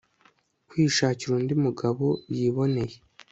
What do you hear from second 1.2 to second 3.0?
undi mugabo yiboneye